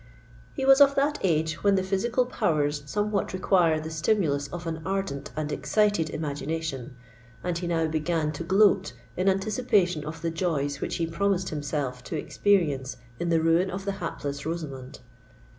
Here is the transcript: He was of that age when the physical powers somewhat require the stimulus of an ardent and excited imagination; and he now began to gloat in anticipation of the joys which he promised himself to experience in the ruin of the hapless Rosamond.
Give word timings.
He 0.55 0.65
was 0.65 0.81
of 0.81 0.95
that 0.95 1.19
age 1.21 1.63
when 1.63 1.75
the 1.75 1.83
physical 1.83 2.25
powers 2.25 2.81
somewhat 2.87 3.33
require 3.33 3.79
the 3.79 3.91
stimulus 3.91 4.47
of 4.47 4.65
an 4.65 4.81
ardent 4.83 5.29
and 5.35 5.51
excited 5.51 6.09
imagination; 6.09 6.95
and 7.43 7.55
he 7.55 7.67
now 7.67 7.85
began 7.85 8.31
to 8.31 8.43
gloat 8.43 8.93
in 9.15 9.29
anticipation 9.29 10.03
of 10.03 10.23
the 10.23 10.31
joys 10.31 10.81
which 10.81 10.95
he 10.95 11.05
promised 11.05 11.49
himself 11.49 12.03
to 12.05 12.17
experience 12.17 12.97
in 13.19 13.29
the 13.29 13.41
ruin 13.43 13.69
of 13.69 13.85
the 13.85 13.91
hapless 14.01 14.43
Rosamond. 14.43 15.01